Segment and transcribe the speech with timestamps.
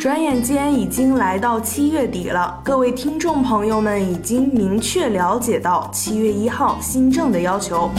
[0.00, 7.90] 转眼间已经来到七月底了，各位听众朋友们已经明确了解到七月一号新政的要求。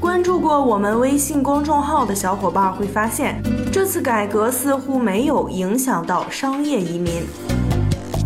[0.00, 3.40] 关注过我们微信公众号的小伙伴会发现，
[3.72, 7.22] 这次改革似乎没有影响到商业移民。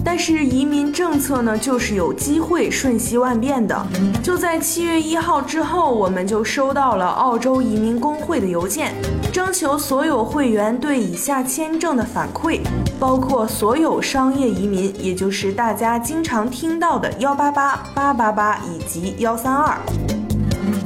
[0.04, 3.86] 但是移民政策呢，就是有机会瞬息万变的。
[4.22, 8.92] 就在七月一号之后，我们就收到了澳洲移民工会的邮件，
[9.32, 12.60] 征求所有会员对以下签证的反馈，
[12.98, 19.78] 包括所有商业移民，也就是大家经常听到的幺八八、八八八以及幺三二。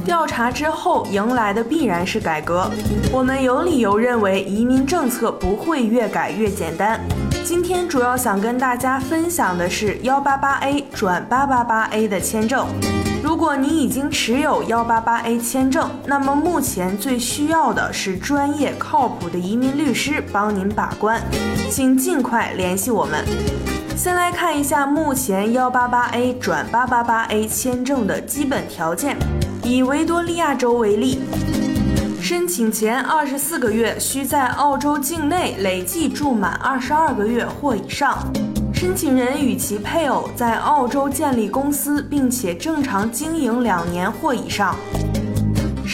[0.05, 2.69] 调查之后迎来的必然是改革，
[3.11, 6.99] 我们有理由认为移民政策不会越改越简单。
[7.45, 12.65] 今天主要想跟大家分享的是幺八八 A 转八八八 A 的签证。
[13.23, 21.21] 如果你已经持有幺八八 A 签证，那么目前最需要的是专业靠谱的移民律师帮您把关，
[21.69, 23.23] 请尽快联系我们。
[23.95, 29.15] 先来看一下目前幺八八 A 转八八八 A 签证的基本条件，
[29.61, 31.21] 以维多利亚州为例。
[32.27, 38.17] 申请前二十四个月需在澳洲境内累计住满二十二个月或以上，
[38.73, 44.75] 申请人与其配偶在澳洲建立公司并且正常经营两年或以上。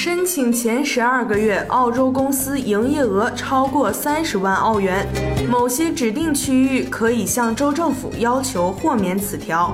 [0.04, 5.08] 申请前十二个月，澳洲公司营业额超过三十万澳元，
[5.48, 9.72] 某些指定区域可以向州政府要求豁免此条。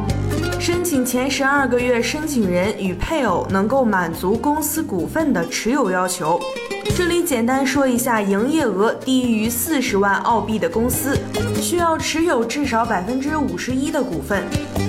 [0.60, 6.38] 申请前十二个月，申请人与配偶能够满足公司股份的持有要求。
[6.96, 11.18] 这里简单说一下，营业额低于四十万澳币的公司，
[11.62, 14.42] 需要持有至少百分之五十一的股份；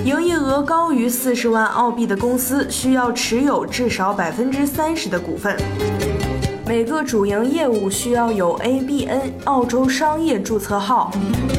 [0.05, 5.55] 营业额高于四十万澳币的公司，需要持有至少百分之三十的股份。
[6.65, 11.11] 每个主营业务需要有 ABN 澳洲商业注册号，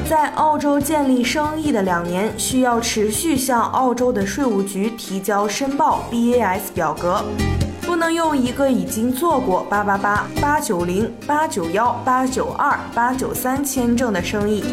[0.08, 7.22] 在澳洲建立生意的两年，需要持续向澳洲的税务局提交申报 BAS 表格。
[7.82, 14.64] 不能用一个已经做过八八八、八九零、八九幺、八九二、八九三签证的生意。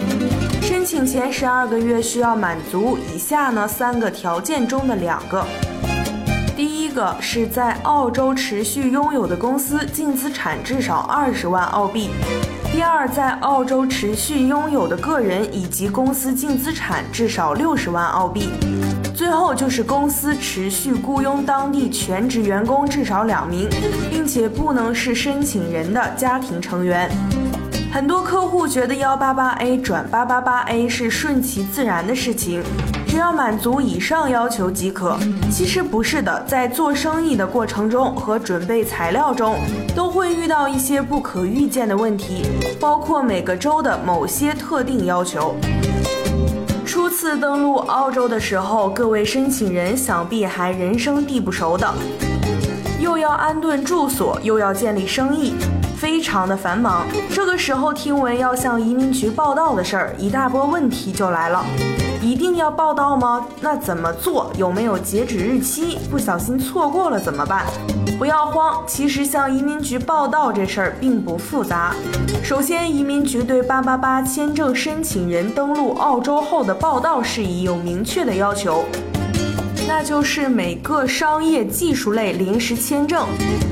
[0.61, 5.43] 申请前十二个月需要满足以下呢三个条件中的两个。
[6.97, 12.09] 个是在澳洲持续拥有的公司净资产至少二十万澳币。
[12.71, 18.49] 第二，在澳洲持续拥有的个人以及公司净资产至少六十万澳币。
[19.13, 23.69] 最后就是公司持续雇佣当地全职员工至少两名，
[24.09, 27.11] 并且不能是申请人的家庭成员。
[27.97, 32.61] 很多客户觉得幺八八 A 转八八八 A 是顺其自然的事情，
[33.07, 35.17] 只要满足以上要求即可。
[35.49, 39.55] 其实不是的，在做生意的过程中和准备材料中，
[39.95, 42.43] 都会遇到一些不可预见的问题，
[42.79, 45.55] 包括每个州的某些特定要求。
[46.85, 51.91] 初次登陆澳洲的时候，各位申请人想必还人生地不熟的，
[52.99, 55.55] 又要安顿住所，又要建立生意，
[55.97, 57.05] 非常的繁忙。
[57.33, 61.65] 这个时候听闻要向移民局报到的事儿，一大波问题就来了。
[62.21, 63.45] 一定要报到吗？
[63.61, 64.51] 那怎么做？
[64.57, 65.97] 有没有截止日期？
[66.11, 67.65] 不小心错过了怎么办？
[68.17, 71.93] 不要慌，其实向移民局报到这事儿并不复杂。
[72.43, 78.83] 首先，移民局对八八八签证申请人登陆澳洲后的报到事宜有明确的要求。
[79.99, 83.25] 那就是每个商业技术类临时签证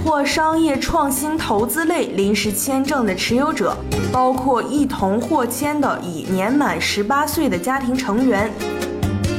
[0.04, 3.78] 或商业创新投资类临时签证的持有者，
[4.12, 8.52] 包括一同获签的已年满十八岁的家庭成员，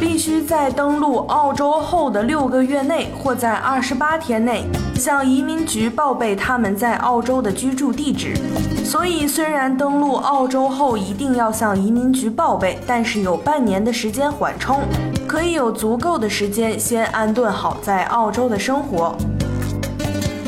[0.07, 4.63] 必须在登陆澳洲后的六个月内或在二十八天内
[4.95, 8.37] 向移民局报备他们在澳洲的居住地址。
[8.85, 14.85] 所以，虽然登陆澳洲后一定要向移民局报备，但是有半年的时间缓冲。
[15.27, 19.13] 可以有足够的时间先安顿好在澳洲的生活。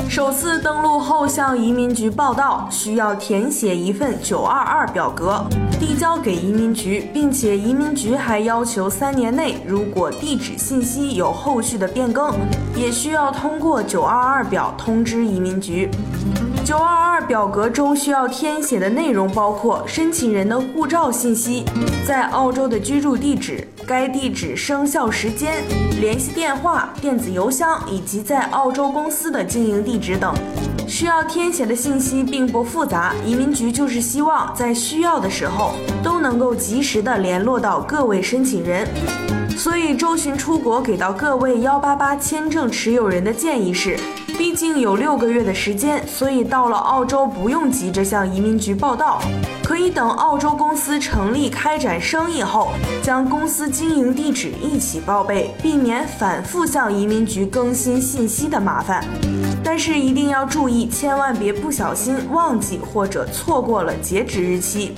[0.08, 5.44] 首次登陆后向移民局报到，需要填写一份九二二表格，
[5.78, 12.34] 递交给移民局，并且移民局还要求三年内，如果地址信息有后续的变更，
[12.74, 15.90] 也需要通过九二二表通知移民局。
[16.68, 21.64] 九二二表格中需要填写的内容包括申请人的护照信息、
[22.06, 25.64] 在澳洲的居住地址、该地址生效时间、
[25.98, 30.34] 联系电话、电子邮箱以及在澳洲公司的经营地址等。
[30.86, 35.72] 需要填写的信息并不复杂，移民局就是希望在需要的时候
[36.04, 38.86] 都能够及时的联络到各位申请人。
[39.56, 43.98] 所以，周巡出国给到各位幺八八签证持有人的建议是：
[44.38, 49.20] 毕竟有六个月的时间，所以到了澳洲不用急着向移民局报到，
[49.64, 52.70] 可以等澳洲公司成立开展生意后，
[53.02, 59.04] 将公司经营地址一起报备，避免反复向移民局更新信息的麻烦。
[59.64, 64.94] 但是一定要注意，千万别不小心忘记或者错过了截止日期。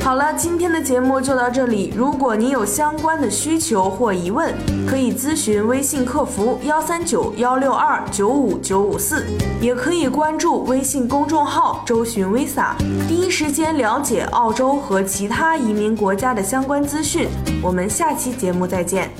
[0.00, 1.92] 好了，今天的节目就到这里。
[1.94, 4.54] 如果你有相关的需求或疑问，
[4.86, 9.26] 可以咨询微信客服幺三九幺六二九五九五四，
[9.60, 12.70] 也可以关注微信公众号“周寻 Visa”，
[13.06, 17.28] 第一时间了解澳洲和其他移民国家的相关资讯。
[17.62, 19.10] 我们下期节目再见。